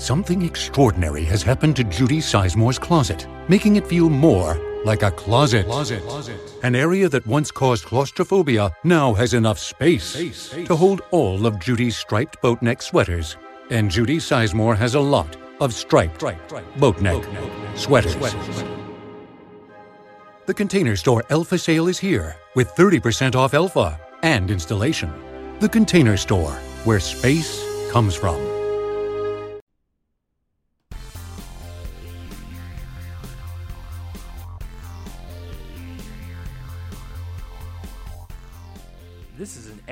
[0.00, 5.66] Something extraordinary has happened to Judy Sizemore's closet, making it feel more like a closet.
[5.66, 6.02] closet.
[6.62, 10.14] An area that once caused claustrophobia now has enough space,
[10.64, 13.36] to hold all of Judy's striped boat neck sweaters.
[13.68, 16.24] And Judy Sizemore has a lot of striped
[16.78, 17.22] boat neck
[17.74, 18.16] sweaters.
[20.46, 25.12] The Container Store Elfa sale is here with 30% off Elfa and installation.
[25.60, 26.52] The Container Store,
[26.84, 27.62] where space
[27.92, 28.49] comes from.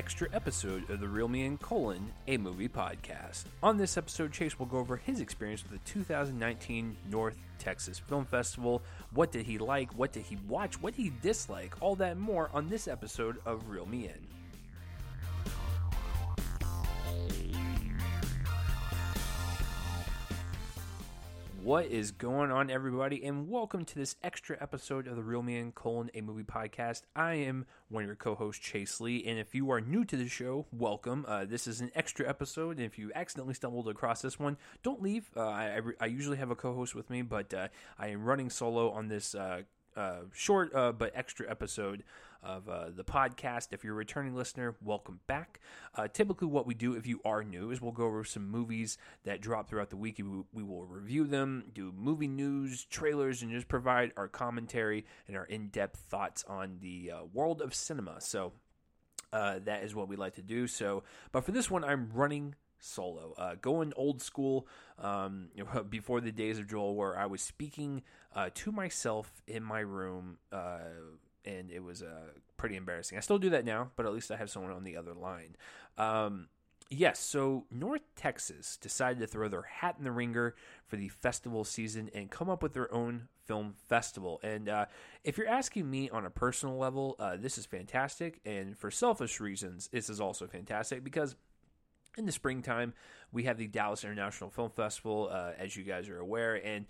[0.08, 3.44] Extra episode of the Real Me and Colon, a movie podcast.
[3.62, 8.24] On this episode, Chase will go over his experience with the 2019 North Texas Film
[8.24, 8.80] Festival.
[9.12, 9.92] What did he like?
[9.98, 10.80] What did he watch?
[10.80, 11.74] What did he dislike?
[11.82, 14.38] All that more on this episode of Real Me In.
[21.68, 25.70] What is going on, everybody, and welcome to this extra episode of the Real Man
[25.73, 27.02] colon a movie podcast.
[27.15, 30.28] I am one of your co-hosts, Chase Lee, and if you are new to the
[30.28, 31.26] show, welcome.
[31.28, 35.02] Uh, this is an extra episode, and if you accidentally stumbled across this one, don't
[35.02, 35.28] leave.
[35.37, 38.90] Uh, I, I, usually have a co-host with me, but uh, I am running solo
[38.90, 39.60] on this uh,
[39.95, 42.02] uh, short uh, but extra episode
[42.42, 43.68] of uh, the podcast.
[43.72, 45.60] If you're a returning listener, welcome back.
[45.94, 48.98] Uh, typically, what we do if you are new is we'll go over some movies
[49.24, 50.18] that drop throughout the week.
[50.18, 55.36] We, we will review them, do movie news, trailers, and just provide our commentary and
[55.36, 58.20] our in depth thoughts on the uh, world of cinema.
[58.20, 58.52] So,
[59.32, 60.66] uh, that is what we like to do.
[60.66, 63.34] So, but for this one, I'm running solo.
[63.36, 64.66] Uh, going old school
[64.98, 65.48] um,
[65.91, 68.03] before the days of Joel, where I was speaking
[68.34, 70.78] uh, to myself in my room, uh,
[71.49, 73.16] and it was uh, pretty embarrassing.
[73.16, 75.56] I still do that now, but at least I have someone on the other line.
[75.97, 76.49] Um,
[76.91, 80.55] yes, so North Texas decided to throw their hat in the ringer
[80.87, 84.41] for the festival season and come up with their own film festival.
[84.43, 84.87] And uh,
[85.25, 88.41] if you're asking me on a personal level, uh, this is fantastic.
[88.45, 91.34] And for selfish reasons, this is also fantastic because
[92.19, 92.93] in the springtime,
[93.33, 96.87] we have the Dallas International Film Festival, uh, as you guys are aware, and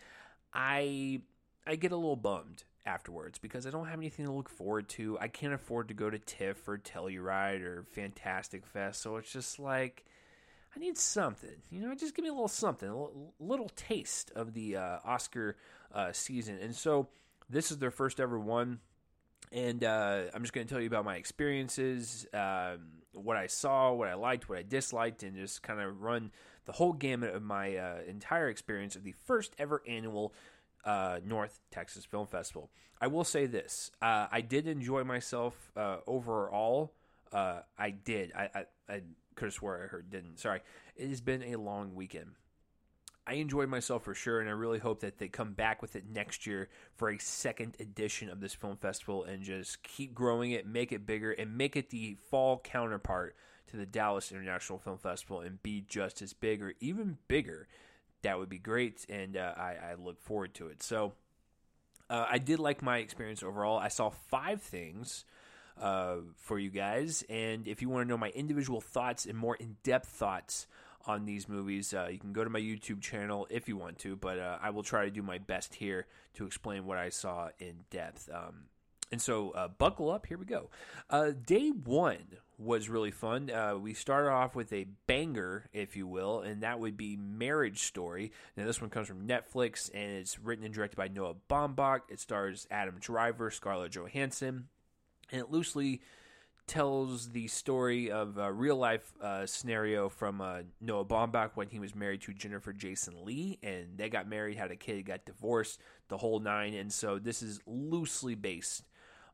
[0.53, 1.21] I
[1.67, 5.19] I get a little bummed afterwards because I don't have anything to look forward to.
[5.21, 9.59] I can't afford to go to TIFF or Telluride or Fantastic Fest, so it's just
[9.59, 10.05] like
[10.75, 11.63] I need something.
[11.71, 15.57] You know, just give me a little something, a little, taste of the uh, Oscar
[15.95, 16.59] uh, season.
[16.61, 17.09] And so
[17.49, 18.81] this is their first ever one.
[19.51, 22.79] And uh, I'm just going to tell you about my experiences, um,
[23.13, 26.33] what I saw, what I liked, what I disliked, and just kind of run
[26.67, 30.35] the whole gamut of my uh, entire experience of the first ever annual
[30.85, 32.71] uh, North Texas Film Festival.
[33.01, 36.93] I will say this: uh, I did enjoy myself uh, overall.
[37.33, 38.33] Uh, I did.
[38.35, 39.03] I, I, I
[39.35, 40.39] could have swore I heard didn't.
[40.39, 40.61] Sorry.
[40.97, 42.33] It has been a long weekend.
[43.29, 46.05] I enjoyed myself for sure, and I really hope that they come back with it
[46.11, 50.67] next year for a second edition of this film festival and just keep growing it,
[50.67, 53.37] make it bigger, and make it the fall counterpart
[53.67, 57.69] to the Dallas International Film Festival and be just as big or even bigger.
[58.23, 60.83] That would be great, and uh, I, I, look forward to it.
[60.83, 61.13] So,
[62.11, 63.79] uh, I did like my experience overall.
[63.79, 65.25] I saw five things
[65.81, 69.55] uh, for you guys, and if you want to know my individual thoughts and more
[69.55, 70.67] in depth thoughts
[71.09, 71.95] on these movies.
[71.95, 74.71] Uh, you can go to my YouTube channel if you want to, but uh, I
[74.71, 78.29] will try to do my best here to explain what I saw in depth.
[78.33, 78.67] Um,
[79.11, 80.27] and so, uh, buckle up.
[80.27, 80.71] Here we go.
[81.09, 83.51] Uh, day one was really fun.
[83.51, 87.83] Uh, we started off with a banger, if you will, and that would be Marriage
[87.83, 88.33] Story.
[88.57, 92.01] Now, this one comes from Netflix, and it's written and directed by Noah Baumbach.
[92.09, 94.69] It stars Adam Driver, Scarlett Johansson,
[95.31, 96.03] and it loosely
[96.67, 101.79] tells the story of a real life uh, scenario from uh, Noah Baumbach when he
[101.79, 105.81] was married to Jennifer Jason Lee, and they got married, had a kid, got divorced,
[106.09, 106.75] the whole nine.
[106.75, 108.83] And so this is loosely based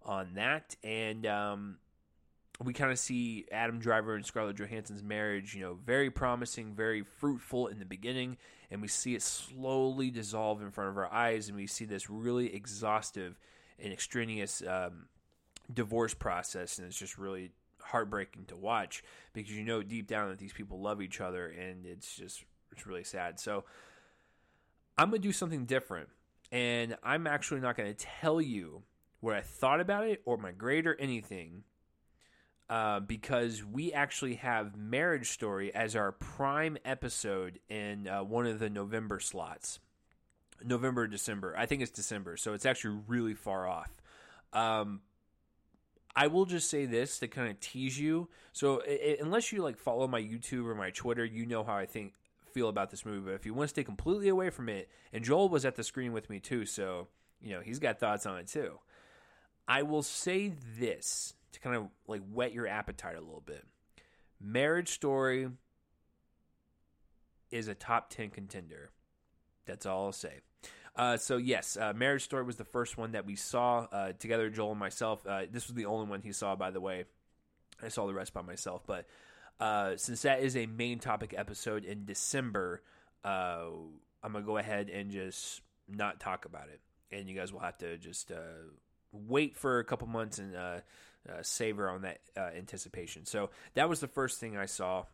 [0.05, 1.77] on that, and um,
[2.63, 7.03] we kind of see Adam Driver and Scarlett Johansson's marriage, you know, very promising, very
[7.03, 8.37] fruitful in the beginning,
[8.71, 12.09] and we see it slowly dissolve in front of our eyes, and we see this
[12.11, 13.39] really exhaustive
[13.79, 14.63] and extraneous.
[14.67, 15.07] Um,
[15.73, 20.39] divorce process, and it's just really heartbreaking to watch because you know deep down that
[20.39, 23.41] these people love each other, and it's just it's really sad.
[23.41, 23.65] So
[24.99, 26.09] I'm gonna do something different,
[26.53, 28.83] and I'm actually not gonna tell you
[29.25, 31.65] what I thought about it or my grade or anything.
[32.71, 38.59] Uh, because we actually have Marriage Story as our prime episode in uh, one of
[38.59, 39.81] the November slots.
[40.65, 41.55] November, December.
[41.59, 43.91] I think it's December, so it's actually really far off.
[44.55, 45.01] Um,
[46.17, 48.29] I will just say this to kind of tease you.
[48.53, 51.87] So it, unless you like follow my YouTube or my Twitter, you know how I
[51.87, 52.15] think
[52.53, 53.27] feel about this movie.
[53.27, 55.85] But if you want to stay completely away from it, and Joel was at the
[55.85, 57.09] screen with me too, so
[57.43, 58.79] you know he's got thoughts on it too.
[59.67, 63.65] I will say this to kind of like whet your appetite a little bit.
[64.41, 65.49] Marriage Story
[67.51, 68.91] is a top 10 contender.
[69.65, 70.41] That's all I'll say.
[70.97, 74.51] Uh, so yes, uh, Marriage Story was the first one that we saw uh, together,
[74.51, 75.27] Joel and myself.
[75.27, 77.05] Uh, this was the only one he saw, by the way.
[77.83, 79.07] I saw the rest by myself, but
[79.59, 82.83] uh, since that is a main topic episode in December,
[83.25, 83.67] uh,
[84.23, 86.81] I'm gonna go ahead and just not talk about it,
[87.11, 88.31] and you guys will have to just
[89.29, 90.81] wait for a couple months and uh,
[91.43, 93.25] savor on that uh, anticipation.
[93.25, 95.05] So that was the first thing I saw.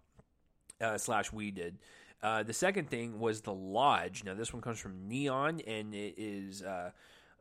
[0.96, 1.78] slash, we did.
[2.22, 4.24] Uh, the second thing was the Lodge.
[4.24, 6.90] Now this one comes from Neon, and it is uh,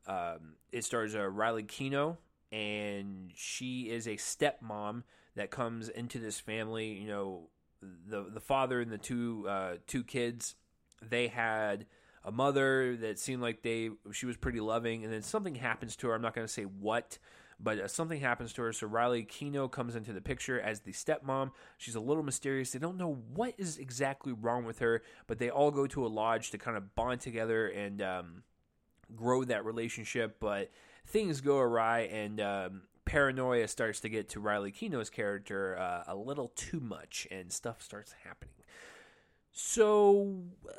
[0.07, 2.17] um, it stars uh, Riley Keough,
[2.51, 5.03] and she is a stepmom
[5.35, 6.93] that comes into this family.
[6.93, 7.41] You know,
[7.81, 10.55] the the father and the two uh, two kids,
[11.01, 11.85] they had
[12.23, 16.07] a mother that seemed like they she was pretty loving, and then something happens to
[16.07, 16.15] her.
[16.15, 17.17] I'm not going to say what
[17.59, 18.73] but uh, something happens to her.
[18.73, 21.51] So Riley Keough comes into the picture as the stepmom.
[21.77, 22.71] She's a little mysterious.
[22.71, 26.07] They don't know what is exactly wrong with her, but they all go to a
[26.07, 28.43] lodge to kind of bond together and um,
[29.15, 30.37] grow that relationship.
[30.39, 30.71] But
[31.05, 36.15] things go awry, and um, paranoia starts to get to Riley Keough's character uh, a
[36.15, 38.53] little too much, and stuff starts happening.
[39.51, 40.43] So.
[40.67, 40.73] Uh,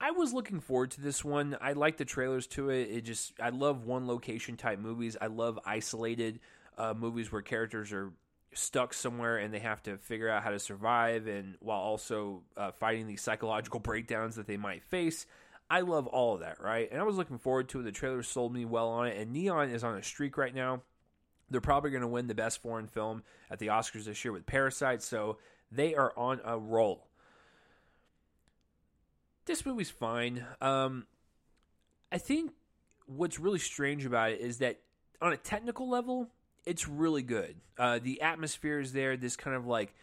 [0.00, 1.56] I was looking forward to this one.
[1.60, 2.90] I like the trailers to it.
[2.90, 5.16] It just I love one location type movies.
[5.20, 6.40] I love isolated
[6.76, 8.12] uh, movies where characters are
[8.52, 12.72] stuck somewhere and they have to figure out how to survive and while also uh,
[12.72, 15.26] fighting these psychological breakdowns that they might face.
[15.68, 16.88] I love all of that, right?
[16.90, 17.84] And I was looking forward to it.
[17.84, 19.16] The trailer sold me well on it.
[19.16, 20.82] And Neon is on a streak right now.
[21.50, 24.46] They're probably going to win the best foreign film at the Oscars this year with
[24.46, 25.38] Parasite, so
[25.70, 27.06] they are on a roll
[29.56, 30.44] this movie's fine.
[30.60, 31.06] Um,
[32.12, 32.52] I think
[33.06, 34.80] what's really strange about it is that
[35.22, 36.28] on a technical level,
[36.66, 37.56] it's really good.
[37.78, 39.16] Uh, the atmosphere is there.
[39.16, 39.94] This kind of like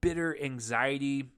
[0.00, 1.30] bitter anxiety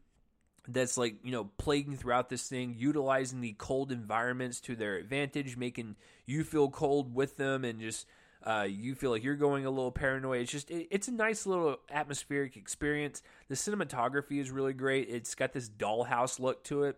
[0.69, 5.59] that's like you know plaguing throughout this thing utilizing the cold environments to their advantage
[5.59, 5.95] making
[6.25, 8.07] you feel cold with them and just
[8.45, 11.45] uh, you feel like you're going a little paranoid it's just it, it's a nice
[11.45, 16.97] little atmospheric experience the cinematography is really great it's got this dollhouse look to it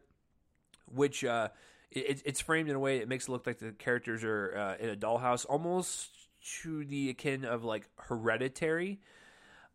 [0.92, 1.48] which uh,
[1.90, 4.82] it, it's framed in a way that makes it look like the characters are uh,
[4.82, 6.10] in a dollhouse, almost
[6.60, 9.00] to the akin of like Hereditary.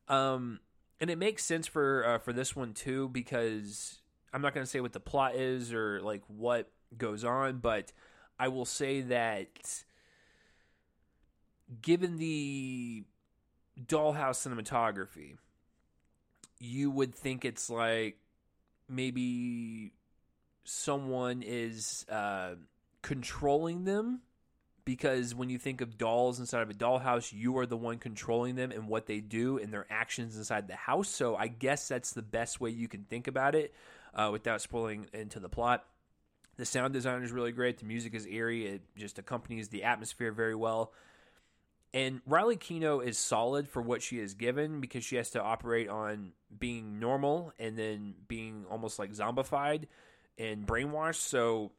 [0.08, 0.60] Um,
[1.00, 4.00] and it makes sense for uh, for this one too because
[4.34, 7.92] I'm not going to say what the plot is or like what goes on, but
[8.40, 9.84] I will say that
[11.81, 13.04] given the
[13.86, 15.38] dollhouse cinematography,
[16.60, 18.18] you would think it's like
[18.88, 19.94] maybe
[20.72, 22.52] someone is uh,
[23.02, 24.22] controlling them
[24.86, 28.56] because when you think of dolls inside of a dollhouse, you are the one controlling
[28.56, 31.10] them and what they do and their actions inside the house.
[31.10, 33.74] So I guess that's the best way you can think about it
[34.16, 35.86] uh, without spoiling into the plot.
[36.58, 37.80] The sound design is really great.
[37.80, 38.66] The music is eerie.
[38.66, 40.94] It just accompanies the atmosphere very well.
[41.94, 45.90] And Riley Keough is solid for what she is given because she has to operate
[45.90, 49.88] on being normal and then being almost like zombified
[50.38, 51.16] and brainwashed.
[51.16, 51.72] So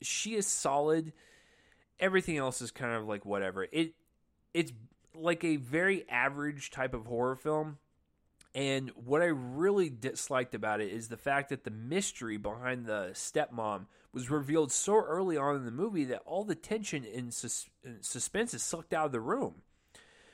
[0.00, 1.12] she is solid.
[2.00, 3.66] Everything else is kind of like whatever.
[3.70, 3.94] It
[4.52, 4.72] it's
[5.14, 7.78] like a very average type of horror film.
[8.54, 13.10] And what I really disliked about it is the fact that the mystery behind the
[13.12, 17.68] stepmom was revealed so early on in the movie that all the tension and, sus-
[18.00, 19.62] suspense is sucked out of the room.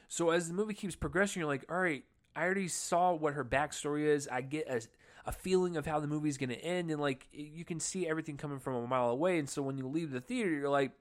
[0.09, 2.05] So as the movie keeps progressing, you're like, all right,
[2.37, 4.29] I already saw what her backstory is.
[4.29, 4.83] I get a,
[5.27, 8.37] a feeling of how the movie's going to end, and like you can see everything
[8.37, 9.39] coming from a mile away.
[9.39, 10.93] And so when you leave the theater, you're like,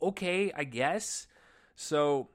[0.00, 1.26] okay, I guess.
[1.76, 2.28] So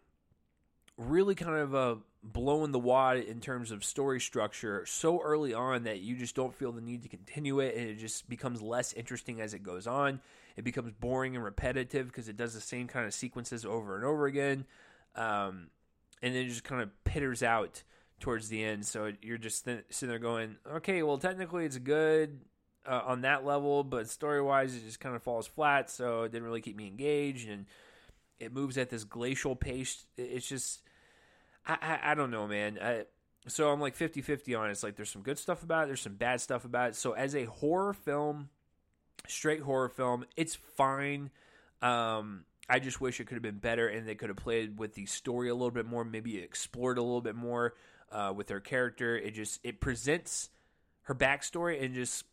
[0.98, 5.84] really kind of a blowing the wad in terms of story structure so early on
[5.84, 8.94] that you just don't feel the need to continue it, and it just becomes less
[8.94, 10.22] interesting as it goes on.
[10.56, 14.06] It becomes boring and repetitive because it does the same kind of sequences over and
[14.06, 14.66] over again.
[15.16, 15.68] Um,
[16.22, 17.84] and then it just kind of pitters out
[18.24, 18.86] towards the end.
[18.86, 22.40] So you're just th- sitting there going, okay, well, technically it's good
[22.88, 25.90] uh, on that level, but story wise, it just kind of falls flat.
[25.90, 27.66] So it didn't really keep me engaged, and
[28.40, 30.06] it moves at this glacial pace.
[30.18, 30.84] It's just,
[31.68, 32.80] I, I, I don't know, man.
[32.82, 33.04] I,
[33.46, 34.72] so I'm like 50 50 on it.
[34.72, 36.96] It's like there's some good stuff about it, there's some bad stuff about it.
[36.96, 38.48] So as a horror film,
[39.28, 41.30] straight horror film, it's fine.
[41.82, 44.94] Um, I just wish it could have been better and they could have played with
[44.94, 47.74] the story a little bit more, maybe explored a little bit more
[48.14, 49.18] uh, with her character.
[49.18, 50.50] It just it presents
[51.04, 52.26] her backstory and just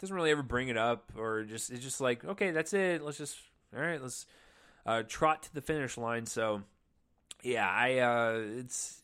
[0.00, 3.02] doesn't really ever bring it up or just it's just like okay that's it.
[3.02, 3.36] Let's just
[3.74, 4.26] all right let's
[4.86, 6.26] uh, trot to the finish line.
[6.26, 6.62] So
[7.42, 9.02] yeah i uh it's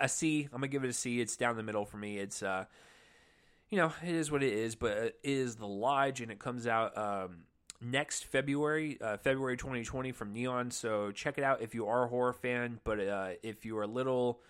[0.00, 0.44] a c.
[0.52, 1.20] I'm gonna give it a c.
[1.20, 2.18] It's down the middle for me.
[2.18, 2.64] It's uh
[3.68, 6.66] you know it is what it is but it is the lodge and it comes
[6.66, 7.38] out um
[7.80, 10.70] next february uh, february 2020 from neon.
[10.70, 13.82] So check it out if you are a horror fan but uh if you are
[13.82, 14.40] a little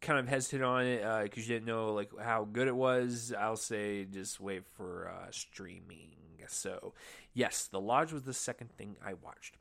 [0.00, 3.32] kind of hesitant on it because uh, you didn't know like how good it was,
[3.38, 6.12] I'll say just wait for uh, streaming.
[6.46, 6.94] So
[7.34, 9.56] yes, The Lodge was the second thing I watched.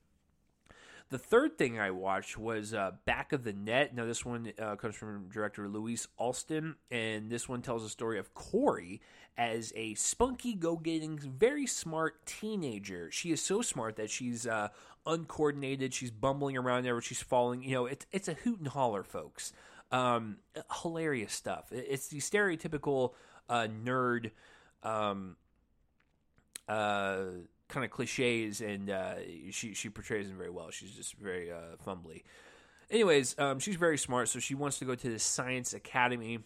[1.10, 3.96] The third thing I watched was uh, Back of the Net.
[3.96, 8.20] Now, this one uh, comes from director Louise Alston, and this one tells the story
[8.20, 9.00] of Corey
[9.38, 13.10] as a spunky, go getting, very smart teenager.
[13.10, 14.68] She is so smart that she's uh,
[15.06, 15.94] uncoordinated.
[15.94, 17.64] She's bumbling around there, she's falling.
[17.64, 19.54] You know, it's, it's a hoot and holler, folks.
[19.92, 20.38] Um,
[20.82, 21.72] hilarious stuff.
[21.72, 23.14] It's the stereotypical
[23.50, 24.32] uh, nerd
[24.84, 25.38] um,
[26.68, 27.24] uh,
[27.68, 29.16] kind of cliches, and uh,
[29.52, 30.72] she she portrays them very well.
[30.72, 32.24] She's just very uh, fumbly.
[32.90, 36.40] Anyways, um, she's very smart, so she wants to go to the science academy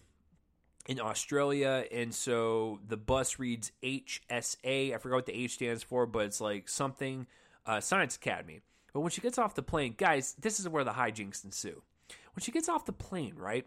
[0.88, 4.94] in Australia, and so the bus reads HSA.
[4.94, 7.28] I forgot what the H stands for, but it's like something
[7.66, 8.62] uh, Science Academy.
[8.94, 11.82] But when she gets off the plane, guys, this is where the hijinks ensue.
[12.34, 13.66] When she gets off the plane, right,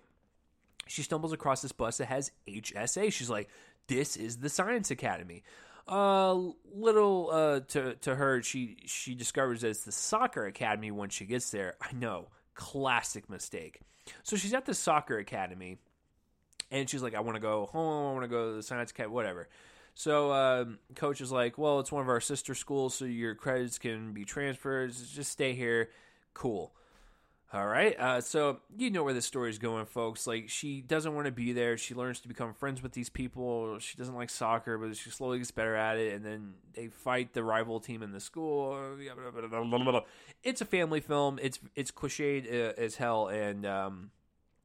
[0.86, 3.12] she stumbles across this bus that has HSA.
[3.12, 3.48] She's like,
[3.86, 5.42] "This is the Science Academy."
[5.86, 6.34] Uh,
[6.72, 11.26] little uh, to to her, she she discovers that it's the soccer academy when she
[11.26, 11.74] gets there.
[11.80, 13.80] I know, classic mistake.
[14.22, 15.78] So she's at the soccer academy,
[16.70, 18.10] and she's like, "I want to go home.
[18.10, 19.48] I want to go to the science academy, whatever."
[19.94, 23.78] So um, coach is like, "Well, it's one of our sister schools, so your credits
[23.78, 24.92] can be transferred.
[24.92, 25.90] Just stay here."
[26.32, 26.72] Cool.
[27.54, 27.94] All right.
[28.00, 30.26] Uh, so you know where the story is going, folks.
[30.26, 31.78] Like she doesn't want to be there.
[31.78, 33.78] She learns to become friends with these people.
[33.78, 36.14] She doesn't like soccer, but she slowly gets better at it.
[36.14, 38.96] And then they fight the rival team in the school.
[40.42, 41.38] It's a family film.
[41.40, 44.10] It's it's cliched uh, as hell, and um,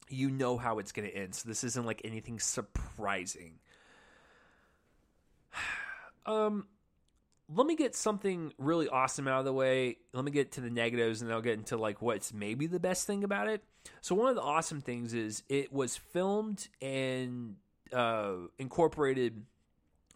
[0.07, 1.35] you know how it's going to end.
[1.35, 3.59] So this isn't like anything surprising.
[6.25, 6.65] um
[7.53, 9.97] let me get something really awesome out of the way.
[10.13, 12.79] Let me get to the negatives and then I'll get into like what's maybe the
[12.79, 13.63] best thing about it.
[14.01, 17.55] So one of the awesome things is it was filmed and
[17.91, 19.45] uh, incorporated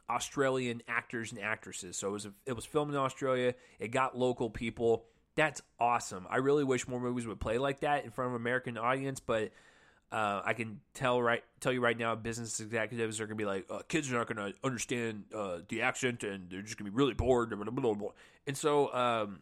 [0.09, 1.97] Australian actors and actresses.
[1.97, 3.55] So it was a, it was filmed in Australia.
[3.79, 5.05] It got local people.
[5.35, 6.27] That's awesome.
[6.29, 9.19] I really wish more movies would play like that in front of an American audience,
[9.19, 9.51] but
[10.13, 13.65] uh, I can tell right tell you right now, business executives are to be like,
[13.67, 17.15] uh, kids are not to understand uh, the accent, and they're just to be really
[17.15, 17.49] bored.
[17.49, 18.09] Blah, blah, blah,
[18.45, 19.39] and so, um,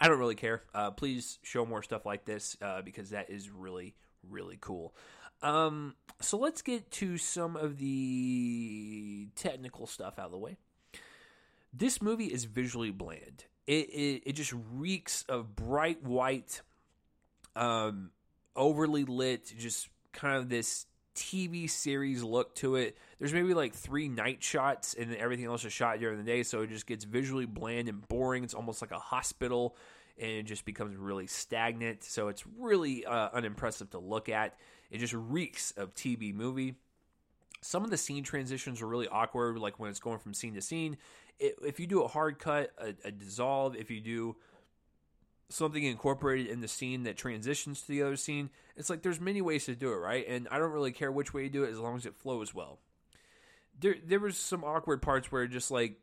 [0.00, 0.62] I don't really care.
[0.74, 3.94] Uh, please show more stuff like this uh, because that is really
[4.28, 4.94] really cool.
[5.42, 10.56] Um, so let's get to some of the technical stuff out of the way.
[11.72, 13.44] This movie is visually bland.
[13.68, 16.62] It it, it just reeks of bright white.
[17.54, 18.10] Um,
[18.56, 22.98] overly lit, just kind of this TV series look to it.
[23.18, 26.62] There's maybe like three night shots, and everything else is shot during the day, so
[26.62, 28.44] it just gets visually bland and boring.
[28.44, 29.76] It's almost like a hospital,
[30.18, 32.04] and it just becomes really stagnant.
[32.04, 34.56] So it's really uh, unimpressive to look at.
[34.90, 36.74] It just reeks of TV movie.
[37.60, 40.60] Some of the scene transitions are really awkward, like when it's going from scene to
[40.60, 40.98] scene.
[41.38, 44.36] It, if you do a hard cut, a, a dissolve, if you do
[45.48, 48.50] something incorporated in the scene that transitions to the other scene.
[48.76, 50.24] It's like there's many ways to do it, right?
[50.28, 52.54] And I don't really care which way you do it as long as it flows
[52.54, 52.78] well.
[53.78, 56.00] There there was some awkward parts where just like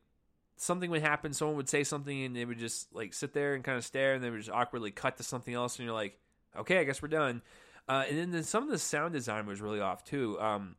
[0.57, 3.63] something would happen, someone would say something and they would just like sit there and
[3.63, 6.17] kind of stare and they would just awkwardly cut to something else and you're like,
[6.55, 7.41] okay, I guess we're done.
[7.87, 10.39] Uh, and then, some of the sound design was really off too.
[10.39, 10.75] Um,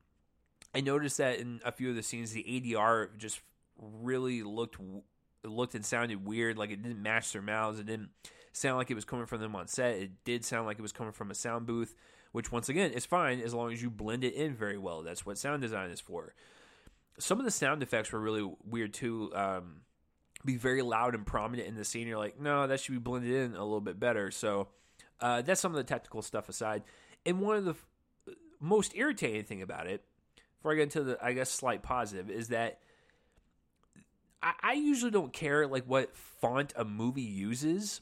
[0.75, 3.41] I noticed that in a few of the scenes, the ADR just
[3.77, 4.77] really looked
[5.45, 6.57] looked and sounded weird.
[6.57, 7.79] Like it didn't match their mouths.
[7.79, 8.11] It didn't
[8.53, 9.97] sound like it was coming from them on set.
[9.97, 11.95] It did sound like it was coming from a sound booth,
[12.33, 15.03] which once again is fine as long as you blend it in very well.
[15.03, 16.35] That's what sound design is for.
[17.19, 19.33] Some of the sound effects were really weird too.
[19.35, 19.83] Um,
[20.45, 22.09] be very loud and prominent in the scene.
[22.09, 24.31] You're like, no, that should be blended in a little bit better.
[24.31, 24.69] So
[25.21, 26.83] uh, that's some of the technical stuff aside.
[27.25, 30.05] And one of the f- most irritating thing about it,
[30.59, 32.81] before I get into the, I guess, slight positive, is that
[34.43, 38.01] I, I usually don't care like what font a movie uses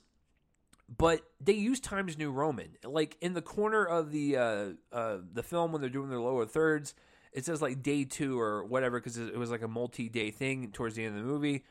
[0.97, 2.77] but they use Times New Roman.
[2.85, 6.47] Like in the corner of the uh, uh, the film when they're doing their lower
[6.47, 6.95] thirds,
[7.33, 10.73] it says like day two or whatever because it was like a multi day thing
[10.73, 11.65] towards the end of the movie.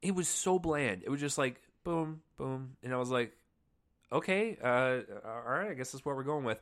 [0.00, 1.02] It was so bland.
[1.04, 3.32] It was just like boom, boom, and I was like,
[4.12, 6.60] okay, uh, all right, I guess that's what we're going with.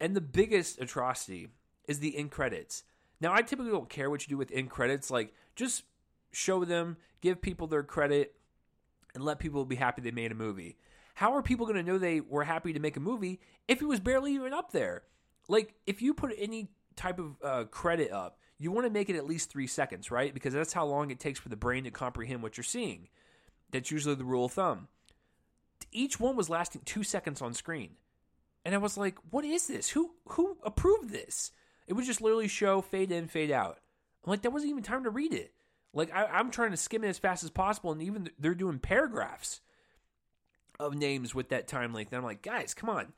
[0.00, 1.48] And the biggest atrocity
[1.86, 2.82] is the end credits.
[3.20, 5.10] Now, I typically don't care what you do with end credits.
[5.10, 5.84] Like, just
[6.36, 8.34] show them, give people their credit,
[9.14, 10.76] and let people be happy they made a movie.
[11.14, 13.86] How are people going to know they were happy to make a movie if it
[13.86, 15.04] was barely even up there?
[15.48, 19.16] Like, if you put any type of uh, credit up, you want to make it
[19.16, 20.34] at least three seconds, right?
[20.34, 23.08] Because that's how long it takes for the brain to comprehend what you're seeing.
[23.70, 24.88] That's usually the rule of thumb.
[25.90, 27.92] Each one was lasting two seconds on screen.
[28.64, 29.90] And I was like, what is this?
[29.90, 31.52] Who who approved this?
[31.86, 33.78] It would just literally show fade in, fade out.
[34.24, 35.52] I'm like, that wasn't even time to read it.
[35.96, 38.78] Like I, am trying to skim it as fast as possible, and even they're doing
[38.78, 39.60] paragraphs
[40.78, 42.12] of names with that time length.
[42.12, 43.12] And I'm like, guys, come on.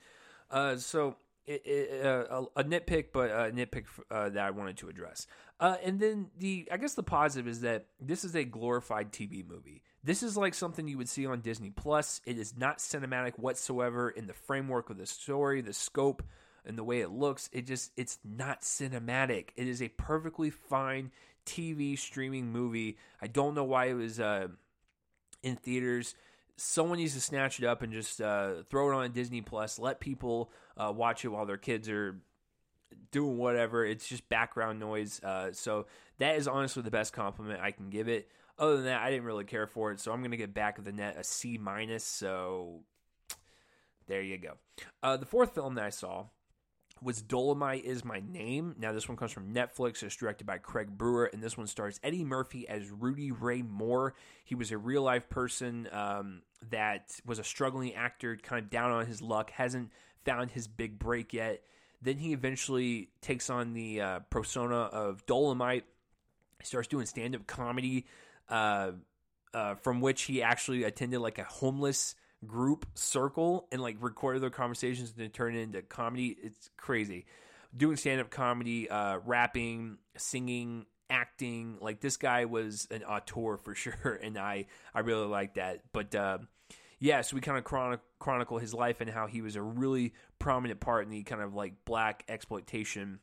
[0.51, 4.77] Uh, so it, it, uh, a, a, nitpick, but a nitpick uh, that I wanted
[4.79, 5.27] to address.
[5.59, 9.47] Uh, and then the, I guess the positive is that this is a glorified TV
[9.47, 9.83] movie.
[10.05, 12.21] This is like something you would see on Disney Plus.
[12.27, 16.23] It is not cinematic whatsoever in the framework of the story, the scope,
[16.65, 17.51] and the way it looks.
[17.53, 19.49] It just, it's not cinematic.
[19.57, 21.11] It is a perfectly fine
[21.49, 22.99] TV streaming movie.
[23.23, 24.49] I don't know why it was uh,
[25.43, 26.15] in theaters.
[26.57, 29.79] Someone needs to snatch it up and just uh, throw it on Disney Plus.
[29.79, 32.21] Let people uh, watch it while their kids are
[33.11, 33.85] doing whatever.
[33.85, 35.21] It's just background noise.
[35.23, 35.87] Uh, so
[36.19, 38.29] that is honestly the best compliment I can give it.
[38.59, 40.79] Other than that, I didn't really care for it, so I'm going to get back
[40.79, 42.05] of the net a C minus.
[42.05, 42.81] So
[44.09, 44.55] there you go.
[45.01, 46.27] Uh, the fourth film that I saw
[47.03, 48.75] was Dolomite is My Name.
[48.79, 50.03] Now, this one comes from Netflix.
[50.03, 54.15] It's directed by Craig Brewer, and this one stars Eddie Murphy as Rudy Ray Moore.
[54.45, 58.91] He was a real life person um, that was a struggling actor, kind of down
[58.91, 59.91] on his luck, hasn't
[60.25, 61.63] found his big break yet.
[62.01, 65.85] Then he eventually takes on the uh, persona of Dolomite,
[66.61, 68.07] He starts doing stand up comedy,
[68.49, 68.93] uh,
[69.53, 72.15] uh, from which he actually attended like a homeless
[72.47, 76.37] group circle and like record their conversations and then turn it into comedy.
[76.43, 77.27] It's crazy.
[77.77, 81.79] Doing stand up comedy, uh, rapping, singing, acting.
[81.81, 85.81] Like this guy was an auteur for sure, and I I really like that.
[85.93, 86.39] But uh,
[86.99, 90.15] yeah, so we kind of chronic- chronicle his life and how he was a really
[90.39, 93.19] prominent part in the kind of like blaxploitation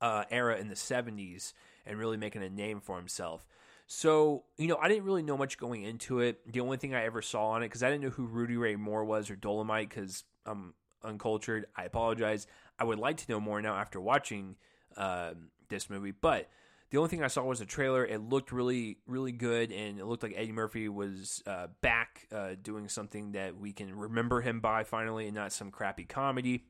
[0.00, 1.52] uh, era in the '70s
[1.86, 3.46] and really making a name for himself.
[3.94, 6.50] So, you know, I didn't really know much going into it.
[6.50, 8.74] The only thing I ever saw on it, because I didn't know who Rudy Ray
[8.74, 10.72] Moore was or Dolomite, because I'm
[11.04, 11.66] uncultured.
[11.76, 12.46] I apologize.
[12.78, 14.56] I would like to know more now after watching
[14.96, 15.34] uh,
[15.68, 16.10] this movie.
[16.10, 16.48] But
[16.88, 18.02] the only thing I saw was a trailer.
[18.02, 22.54] It looked really, really good, and it looked like Eddie Murphy was uh, back uh,
[22.62, 26.64] doing something that we can remember him by finally, and not some crappy comedy.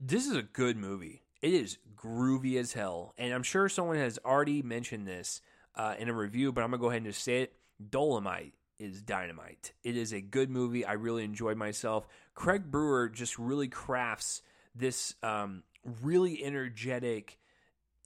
[0.00, 1.22] This is a good movie.
[1.42, 3.14] It is groovy as hell.
[3.18, 5.40] And I'm sure someone has already mentioned this
[5.74, 7.52] uh, in a review, but I'm going to go ahead and just say it.
[7.90, 9.72] Dolomite is dynamite.
[9.82, 10.84] It is a good movie.
[10.84, 12.06] I really enjoyed myself.
[12.34, 14.42] Craig Brewer just really crafts
[14.74, 15.62] this um,
[16.02, 17.38] really energetic,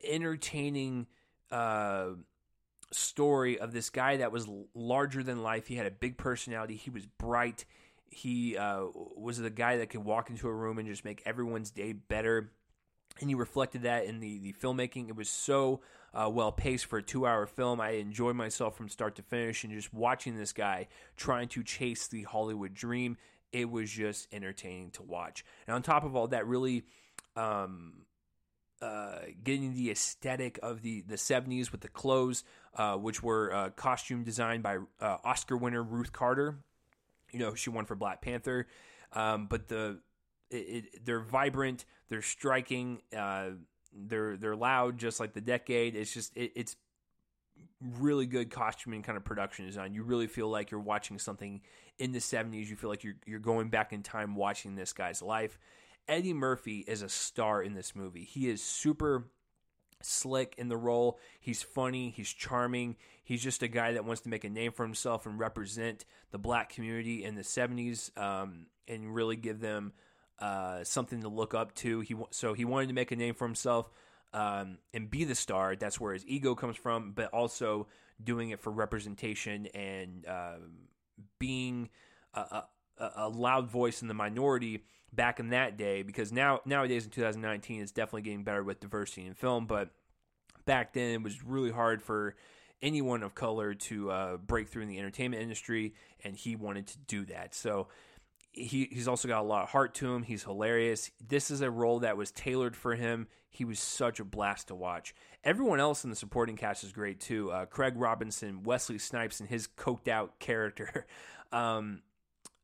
[0.04, 1.06] entertaining
[1.50, 2.10] uh,
[2.92, 5.66] story of this guy that was larger than life.
[5.66, 6.76] He had a big personality.
[6.76, 7.64] He was bright.
[8.08, 11.70] He uh, was the guy that could walk into a room and just make everyone's
[11.70, 12.52] day better
[13.20, 15.08] and you reflected that in the, the filmmaking.
[15.08, 15.80] It was so
[16.12, 17.80] uh, well paced for a two hour film.
[17.80, 22.08] I enjoyed myself from start to finish, and just watching this guy trying to chase
[22.08, 23.16] the Hollywood dream,
[23.52, 25.44] it was just entertaining to watch.
[25.66, 26.84] And on top of all that, really
[27.36, 28.02] um,
[28.82, 32.44] uh, getting the aesthetic of the, the 70s with the clothes,
[32.76, 36.58] uh, which were uh, costume designed by uh, Oscar winner Ruth Carter.
[37.32, 38.66] You know, she won for Black Panther.
[39.12, 39.98] Um, but the
[40.50, 43.50] it, it, they're vibrant, they're striking, uh,
[43.92, 45.96] they're they're loud, just like the decade.
[45.96, 46.76] It's just it, it's
[47.80, 49.94] really good costuming kind of production design.
[49.94, 51.60] You really feel like you're watching something
[51.98, 52.66] in the 70s.
[52.68, 55.58] You feel like you're you're going back in time watching this guy's life.
[56.08, 58.24] Eddie Murphy is a star in this movie.
[58.24, 59.28] He is super
[60.02, 61.18] slick in the role.
[61.40, 62.96] He's funny, he's charming.
[63.22, 66.38] He's just a guy that wants to make a name for himself and represent the
[66.38, 69.92] black community in the 70s um, and really give them
[70.40, 72.00] uh, something to look up to.
[72.00, 73.90] He so he wanted to make a name for himself
[74.32, 75.76] um, and be the star.
[75.76, 77.88] That's where his ego comes from, but also
[78.22, 80.56] doing it for representation and uh,
[81.38, 81.88] being
[82.34, 82.40] a,
[82.98, 86.02] a, a, loud voice in the minority back in that day.
[86.02, 89.90] Because now nowadays in 2019, it's definitely getting better with diversity in film, but
[90.64, 92.36] back then it was really hard for
[92.82, 96.98] anyone of color to uh, break through in the entertainment industry, and he wanted to
[97.06, 97.54] do that.
[97.54, 97.88] So
[98.52, 100.22] he, he's also got a lot of heart to him.
[100.22, 101.10] He's hilarious.
[101.26, 103.28] This is a role that was tailored for him.
[103.48, 105.14] He was such a blast to watch.
[105.44, 107.50] Everyone else in the supporting cast is great too.
[107.50, 111.06] Uh, Craig Robinson, Wesley Snipes, and his coked out character.
[111.52, 112.02] Um,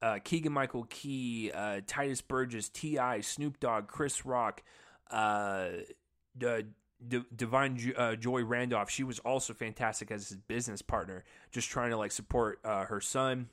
[0.02, 4.62] uh, Keegan Michael Key, uh, Tituss Burgess, T.I., Snoop Dogg, Chris Rock,
[5.10, 5.68] Uh,
[6.36, 6.66] the
[7.06, 11.90] D- Divine uh, Joy Randolph, she was also fantastic as his business partner, just trying
[11.90, 13.48] to like support uh, her son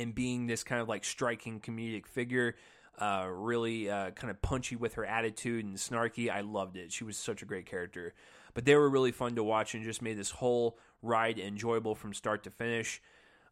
[0.00, 2.56] and being this kind of like striking comedic figure.
[2.98, 6.30] Uh, really uh, kind of punchy with her attitude and snarky.
[6.30, 6.92] I loved it.
[6.92, 8.12] She was such a great character.
[8.52, 12.12] But they were really fun to watch and just made this whole ride enjoyable from
[12.12, 13.00] start to finish.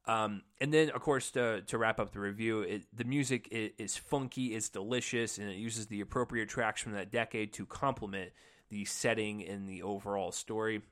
[0.07, 3.97] Um, and then, of course, to, to wrap up the review, it, the music is
[3.97, 8.33] funky, it's delicious, and it uses the appropriate tracks from that decade to complement
[8.71, 10.83] the setting and the overall story.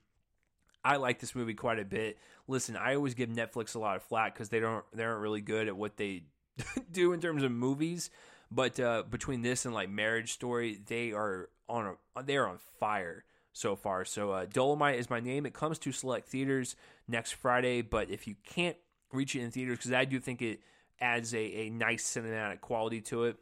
[0.87, 2.17] I like this movie quite a bit.
[2.47, 5.41] Listen, I always give Netflix a lot of flack because they don't they aren't really
[5.41, 6.23] good at what they
[6.93, 8.09] do in terms of movies.
[8.53, 12.59] But uh, between this and like Marriage Story, they are on a they are on
[12.79, 14.05] fire so far.
[14.05, 15.45] So uh, Dolomite is my name.
[15.45, 16.77] It comes to select theaters
[17.09, 18.77] next Friday, but if you can't
[19.13, 20.61] reach it in theaters, because I do think it
[21.01, 23.37] adds a, a nice cinematic quality to it.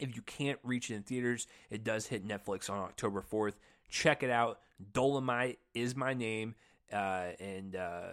[0.00, 3.54] If you can't reach it in theaters, it does hit Netflix on October 4th.
[3.88, 4.58] Check it out.
[4.92, 6.54] Dolomite is my name.
[6.92, 8.10] Uh, and uh,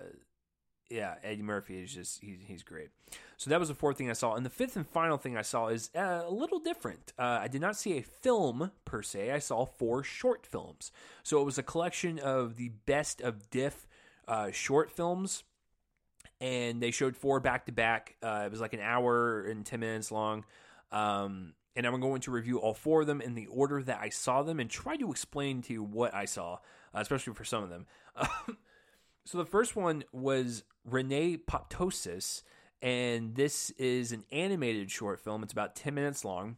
[0.89, 2.89] yeah, Eddie Murphy is just, he's, he's great.
[3.37, 4.35] So that was the fourth thing I saw.
[4.35, 7.13] And the fifth and final thing I saw is uh, a little different.
[7.17, 10.91] Uh, I did not see a film per se, I saw four short films.
[11.23, 13.87] So it was a collection of the best of diff
[14.27, 15.43] uh, short films.
[16.39, 18.15] And they showed four back to back.
[18.21, 20.43] It was like an hour and 10 minutes long.
[20.91, 24.09] Um, and I'm going to review all four of them in the order that I
[24.09, 26.53] saw them and try to explain to you what I saw,
[26.93, 27.85] uh, especially for some of them.
[29.25, 32.43] so the first one was Reneepoptosis,
[32.81, 35.43] and this is an animated short film.
[35.43, 36.57] It's about 10 minutes long.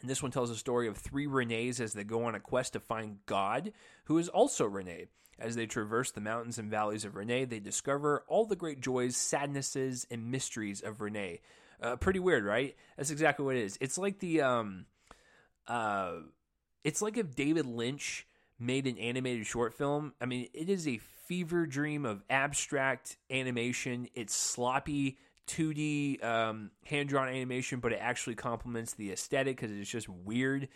[0.00, 2.72] And this one tells the story of three Renes as they go on a quest
[2.72, 3.72] to find God,
[4.04, 5.06] who is also Renee.
[5.38, 9.16] As they traverse the mountains and valleys of Renee, they discover all the great joys,
[9.16, 11.40] sadnesses, and mysteries of Renee.
[11.82, 12.76] Uh, pretty weird, right?
[12.96, 13.76] That's exactly what it is.
[13.80, 14.86] It's like the um,
[15.66, 16.12] uh,
[16.84, 18.26] it's like if David Lynch
[18.58, 20.14] made an animated short film.
[20.20, 24.08] I mean, it is a fever dream of abstract animation.
[24.14, 25.18] It's sloppy
[25.48, 30.68] 2D um, hand drawn animation, but it actually complements the aesthetic because it's just weird.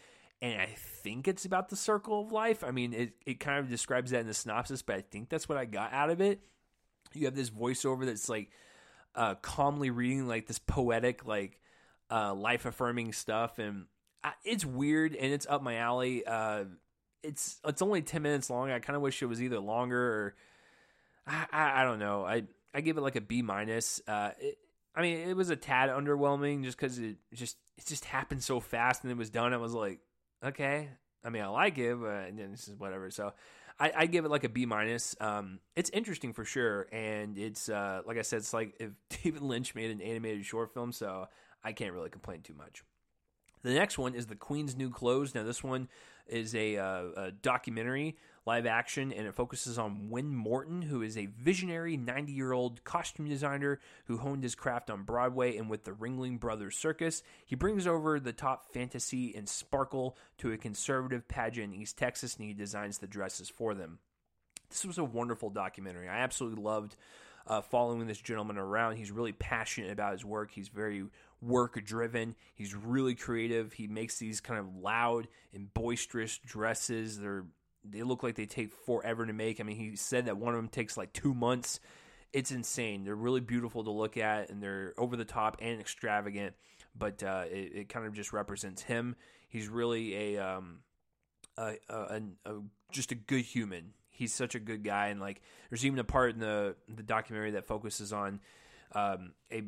[0.43, 2.63] And I think it's about the circle of life.
[2.63, 5.49] I mean, it, it kind of describes that in the synopsis, but I think that's
[5.49, 6.41] what I got out of it.
[7.15, 8.51] You have this voiceover that's like
[9.17, 11.59] uh, calmly reading like this poetic, like
[12.11, 13.87] uh, life affirming stuff, and
[14.23, 16.25] I, it's weird and it's up my alley.
[16.27, 16.65] Uh,
[17.23, 18.71] it's it's only ten minutes long.
[18.71, 20.35] I kind of wish it was either longer or
[21.27, 22.25] I, I, I don't know.
[22.25, 24.01] I I give it like a B minus.
[24.07, 24.31] Uh,
[24.95, 28.61] I mean, it was a tad underwhelming just because it just it just happened so
[28.61, 29.53] fast and it was done.
[29.53, 30.01] I was like,
[30.45, 30.91] okay.
[31.25, 33.11] I mean, I like it, but this is whatever.
[33.11, 33.33] So
[33.79, 35.15] I, I give it like a B minus.
[35.21, 38.91] Um, it's interesting for sure, and it's uh, like I said, it's like if
[39.23, 41.29] David Lynch made an animated short film, so
[41.63, 42.83] I can't really complain too much.
[43.63, 45.35] The next one is the Queen's New Clothes.
[45.35, 45.89] Now, this one
[46.29, 51.19] is a, uh, a, documentary, live action, and it focuses on Win Morton, who is
[51.19, 55.85] a visionary 90 year old costume designer who honed his craft on Broadway and with
[55.85, 57.23] the Ringling Brothers Circus.
[57.45, 62.37] He brings over the top fantasy and sparkle to a conservative pageant in East Texas,
[62.37, 63.99] and he designs the dresses for them.
[64.71, 66.09] This was a wonderful documentary.
[66.09, 66.97] I absolutely loved
[67.47, 68.97] uh, following this gentleman around.
[68.97, 70.51] He's really passionate about his work.
[70.51, 71.05] He's very
[71.41, 72.35] work driven.
[72.55, 73.73] He's really creative.
[73.73, 77.19] He makes these kind of loud and boisterous dresses.
[77.19, 77.45] They're
[77.91, 79.61] they look like they take forever to make.
[79.61, 81.81] I mean, he said that one of them takes like two months.
[82.33, 83.05] It's insane.
[83.05, 86.55] They're really beautiful to look at, and they're over the top and extravagant.
[86.99, 89.17] But uh, it, it, kind of just represents him.
[89.49, 90.79] He's really a, um,
[91.57, 92.53] a, a, a,
[92.91, 96.33] just a good human he's such a good guy, and like there's even a part
[96.33, 98.41] in the the documentary that focuses on
[98.93, 99.63] um, a,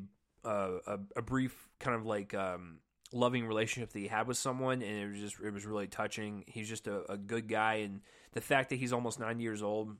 [0.44, 2.78] a a brief kind of like um,
[3.12, 6.44] loving relationship that he had with someone, and it was just it was really touching.
[6.46, 8.00] He's just a, a good guy, and
[8.32, 9.96] the fact that he's almost nine years old,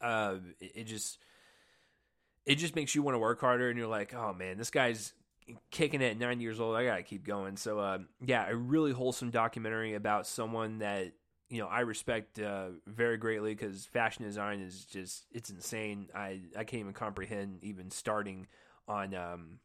[0.00, 1.18] uh, it, it just
[2.46, 5.14] it just makes you want to work harder, and you're like, oh man, this guy's
[5.70, 6.76] kicking it at nine years old.
[6.76, 7.56] I gotta keep going.
[7.56, 11.12] So uh, yeah, a really wholesome documentary about someone that
[11.48, 16.08] you know I respect uh, very greatly because fashion design is just it's insane.
[16.14, 18.46] I I can't even comprehend even starting
[18.86, 19.58] on um,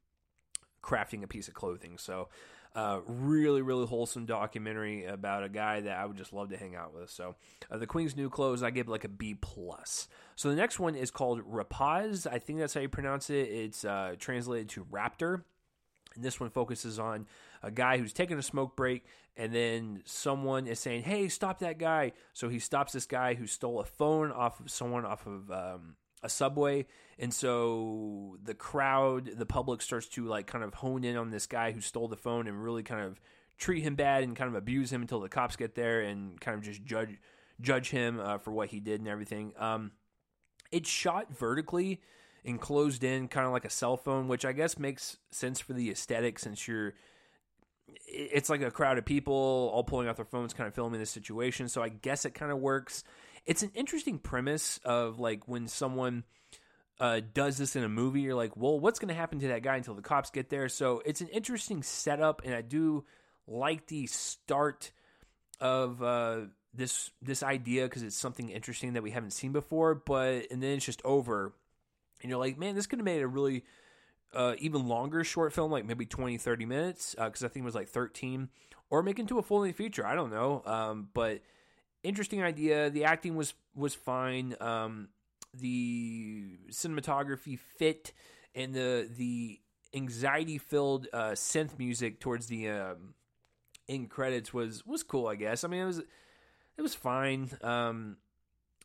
[0.85, 1.97] crafting a piece of clothing.
[1.97, 2.29] So.
[2.75, 6.75] Uh, really, really wholesome documentary about a guy that I would just love to hang
[6.75, 7.09] out with.
[7.09, 7.35] So,
[7.71, 10.09] uh, the Queen's New Clothes, I give like a B plus.
[10.35, 12.27] So the next one is called Rapaz.
[12.29, 13.47] I think that's how you pronounce it.
[13.47, 15.43] It's uh, translated to Raptor.
[16.15, 17.27] And this one focuses on
[17.61, 21.77] a guy who's taking a smoke break, and then someone is saying, "Hey, stop that
[21.77, 25.51] guy!" So he stops this guy who stole a phone off of someone off of
[25.51, 26.85] um, a subway,
[27.17, 31.45] and so the crowd, the public starts to like kind of hone in on this
[31.45, 33.21] guy who stole the phone and really kind of
[33.57, 36.57] treat him bad and kind of abuse him until the cops get there and kind
[36.57, 37.17] of just judge
[37.61, 39.53] judge him uh, for what he did and everything.
[39.57, 39.91] Um,
[40.71, 42.01] it's shot vertically
[42.43, 45.73] and closed in, kind of like a cell phone, which I guess makes sense for
[45.73, 46.93] the aesthetic since you're.
[48.07, 51.05] It's like a crowd of people all pulling out their phones, kind of filming the
[51.05, 51.69] situation.
[51.69, 53.03] So I guess it kind of works.
[53.45, 56.23] It's an interesting premise of like when someone
[56.99, 59.63] uh, does this in a movie, you're like, well, what's going to happen to that
[59.63, 60.69] guy until the cops get there?
[60.69, 63.05] So it's an interesting setup, and I do
[63.47, 64.91] like the start
[65.59, 66.41] of uh,
[66.73, 69.95] this this idea because it's something interesting that we haven't seen before.
[69.95, 71.53] But and then it's just over,
[72.21, 73.65] and you're like, man, this could have made a really
[74.33, 77.65] uh, even longer short film, like maybe 20, 30 minutes, because uh, I think it
[77.65, 78.49] was like 13,
[78.89, 80.05] or make into a full length feature.
[80.05, 81.41] I don't know, um, but
[82.05, 82.89] interesting idea.
[82.89, 84.55] The acting was was fine.
[84.59, 85.09] Um,
[85.53, 88.13] the cinematography fit,
[88.53, 89.59] and the the
[89.93, 93.13] anxiety filled uh, synth music towards the um,
[93.87, 95.27] in credits was was cool.
[95.27, 95.63] I guess.
[95.63, 95.99] I mean, it was
[96.77, 97.49] it was fine.
[97.61, 98.17] Um,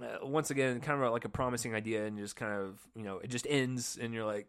[0.01, 3.19] uh, once again, kind of like a promising idea, and just kind of you know
[3.19, 4.47] it just ends, and you're like,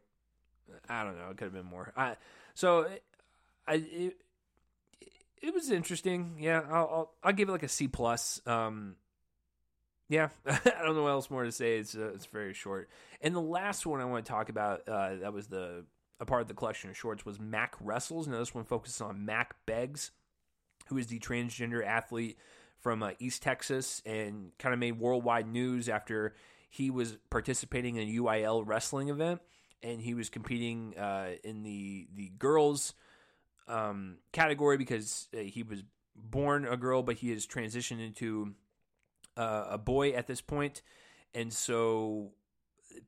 [0.88, 1.92] I don't know, it could have been more.
[1.96, 2.16] I
[2.54, 2.88] so
[3.68, 4.18] I it,
[5.42, 6.38] it was interesting.
[6.40, 8.42] Yeah, I'll, I'll, I'll give it like a C plus.
[8.46, 8.96] Um,
[10.10, 11.78] yeah, I don't know what else more to say.
[11.78, 12.90] It's uh, it's very short.
[13.22, 15.86] And the last one I want to talk about uh, that was the
[16.20, 18.28] a part of the collection of shorts was Mack wrestles.
[18.28, 20.12] Now this one focuses on Mack Beggs,
[20.88, 22.38] who is the transgender athlete
[22.80, 26.36] from uh, East Texas and kind of made worldwide news after
[26.70, 29.42] he was participating in a UIL wrestling event
[29.84, 32.94] and he was competing uh, in the the girls
[33.72, 35.84] um, category because uh, he was
[36.16, 38.54] born a girl, but he has transitioned into
[39.38, 40.82] uh, a boy at this point,
[41.34, 42.32] and so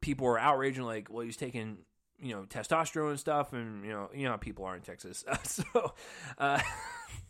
[0.01, 1.79] people were outraged and like, well, he's taking
[2.19, 5.25] you know testosterone and stuff, and you know you know how people are in Texas,
[5.43, 5.93] so
[6.37, 6.61] uh,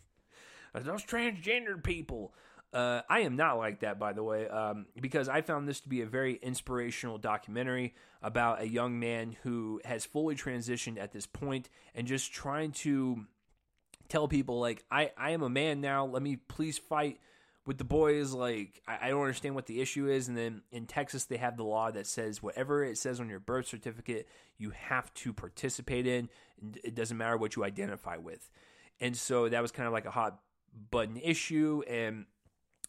[0.74, 2.32] those transgendered people.
[2.74, 5.88] Uh, I am not like that, by the way, um, because I found this to
[5.88, 11.24] be a very inspirational documentary about a young man who has fully transitioned at this
[11.24, 13.26] point and just trying to
[14.08, 16.04] tell people, like, I, I am a man now.
[16.04, 17.20] Let me please fight
[17.64, 18.32] with the boys.
[18.32, 20.26] Like, I, I don't understand what the issue is.
[20.26, 23.38] And then in Texas, they have the law that says whatever it says on your
[23.38, 24.26] birth certificate,
[24.58, 26.28] you have to participate in.
[26.82, 28.50] It doesn't matter what you identify with.
[28.98, 30.40] And so that was kind of like a hot
[30.90, 31.82] button issue.
[31.88, 32.26] And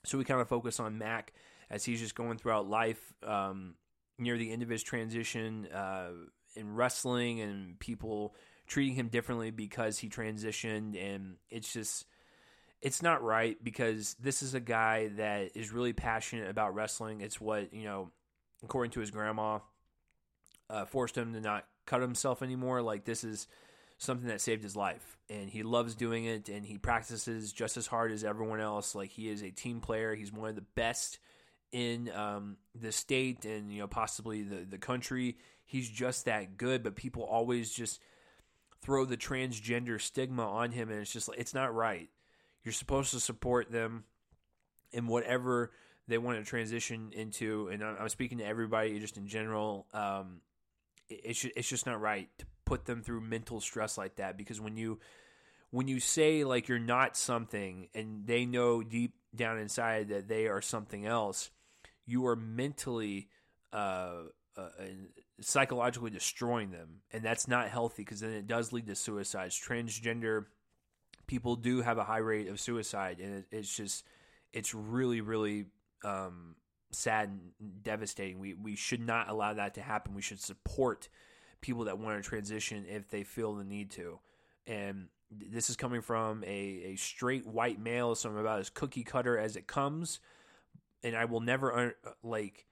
[0.06, 1.34] so we kind of focus on Mack
[1.70, 3.76] as he's just going throughout life um,
[4.18, 6.10] near the end of his transition uh,
[6.56, 8.36] in wrestling and people
[8.68, 10.96] treating him differently because he transitioned.
[11.02, 12.06] And it's just,
[12.82, 17.22] it's not right because this is a guy that is really passionate about wrestling.
[17.22, 18.12] It's what, you know,
[18.63, 19.60] according to his grandma,
[20.70, 22.82] uh, forced him to not cut himself anymore.
[22.82, 23.48] Like, this is
[23.98, 27.88] something that saved his life and he loves doing it and he practices just as
[27.88, 28.94] hard as everyone else.
[28.94, 30.16] Like he is a team player.
[30.16, 31.20] He's one of the best
[31.72, 35.38] in um, the state and you know possibly the, the country.
[35.64, 38.02] He's just that good but people always just
[38.82, 42.10] throw the transgender stigma on him and it's just it's not right.
[42.64, 44.04] You're supposed to support them
[44.92, 45.72] in whatever
[46.08, 49.88] they want to transition into and i'm speaking to everybody just in general.
[49.94, 50.42] Um,
[51.10, 54.78] it's, it's just not right to put them through mental stress like that because when
[54.78, 54.99] you
[55.71, 60.47] when you say like you're not something and they know deep down inside that they
[60.47, 61.51] are something else
[62.06, 63.30] you are mentally
[63.73, 64.23] uh,
[64.58, 64.69] uh,
[65.41, 67.01] psychologically destroying them.
[67.12, 70.45] And that's not healthy because then it does lead to suicides transgender
[71.28, 74.06] people do have a high rate of suicide and it, it's just
[74.54, 75.65] it's really really
[76.04, 76.56] um,
[76.91, 78.39] sad and devastating.
[78.39, 80.13] We we should not allow that to happen.
[80.13, 81.10] We should support
[81.65, 84.19] people that want to transition if they feel the need to.
[84.67, 89.04] And this is coming from a, a straight white male, so I'm about as cookie
[89.04, 90.19] cutter as it comes.
[91.04, 92.65] And I will never, like,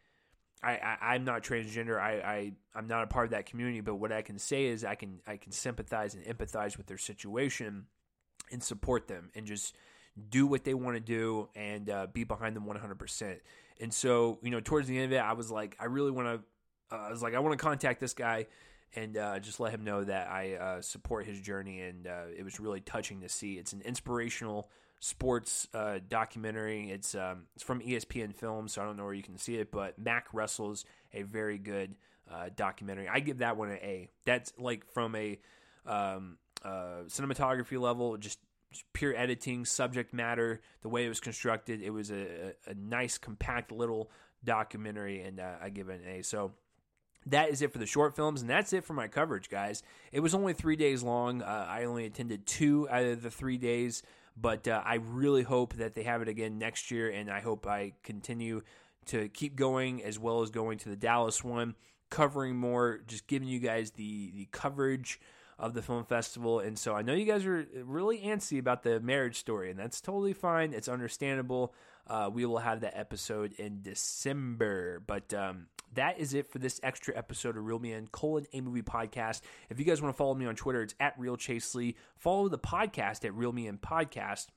[0.61, 1.99] I, I am not transgender.
[1.99, 3.81] I, I I'm not a part of that community.
[3.81, 6.97] But what I can say is I can I can sympathize and empathize with their
[6.97, 7.87] situation
[8.51, 9.75] and support them and just
[10.29, 13.39] do what they want to do and uh, be behind them 100%.
[13.81, 16.27] And so you know towards the end of it, I was like I really want
[16.27, 16.95] to.
[16.95, 18.45] Uh, I was like I want to contact this guy
[18.95, 21.81] and uh, just let him know that I uh, support his journey.
[21.81, 23.53] And uh, it was really touching to see.
[23.53, 26.89] It's an inspirational sports uh, documentary.
[26.89, 29.71] It's um, it's from ESPN Film, so I don't know where you can see it,
[29.71, 31.95] but Mack wrestles a very good
[32.31, 33.09] uh, documentary.
[33.09, 34.09] I give that one an A.
[34.25, 35.39] That's like from a
[35.85, 38.39] um, uh, cinematography level, just
[38.93, 41.81] pure editing, subject matter, the way it was constructed.
[41.81, 44.09] It was a, a nice, compact little
[44.43, 46.21] documentary, and I give it an A.
[46.21, 46.53] So
[47.27, 49.83] that is it for the short films, and that's it for my coverage, guys.
[50.11, 51.41] It was only three days long.
[51.41, 54.03] Uh, I only attended two out of the three days,
[54.35, 57.67] but uh, I really hope that they have it again next year, and I hope
[57.67, 58.61] I continue
[59.05, 61.75] to keep going as well as going to the Dallas one,
[62.09, 65.19] covering more, just giving you guys the the coverage
[65.59, 66.59] of the film festival.
[66.59, 70.01] And so I know you guys are really antsy about the marriage story, and that's
[70.01, 70.73] totally fine.
[70.73, 71.73] It's understandable.
[72.07, 76.79] Uh, we will have that episode in December, but um, that is it for this
[76.83, 79.41] extra episode of Real Man colon a movie podcast.
[79.69, 81.95] If you guys want to follow me on Twitter, it's at Real Chase Lee.
[82.17, 84.47] Follow the podcast at Real Man Podcast.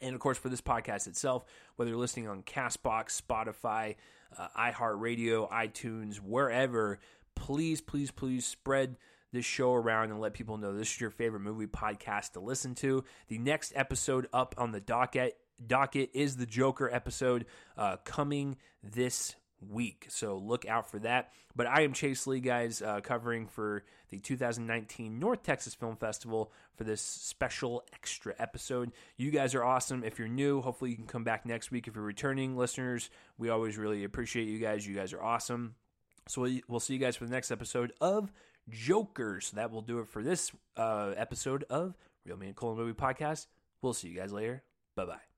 [0.00, 1.44] And of course, for this podcast itself,
[1.76, 3.96] whether you're listening on Castbox, Spotify,
[4.36, 6.98] uh, iHeartRadio, iTunes, wherever,
[7.34, 8.96] please, please, please spread
[9.32, 12.74] this show around and let people know this is your favorite movie podcast to listen
[12.76, 13.04] to.
[13.28, 17.44] The next episode up on the docket docket is the Joker episode
[17.76, 20.06] uh, coming this week.
[20.08, 21.32] So look out for that.
[21.56, 26.52] But I am Chase Lee, guys, uh, covering for the 2019 North Texas Film Festival
[26.76, 28.92] for this special extra episode.
[29.16, 30.04] You guys are awesome.
[30.04, 31.88] If you're new, hopefully you can come back next week.
[31.88, 34.86] If you're returning listeners, we always really appreciate you guys.
[34.86, 35.74] You guys are awesome.
[36.28, 38.30] So we'll see you guys for the next episode of
[38.68, 39.46] Jokers.
[39.46, 43.46] So that will do it for this uh, episode of Real Man Colon Movie Podcast.
[43.82, 44.62] We'll see you guys later.
[44.94, 45.37] Bye bye.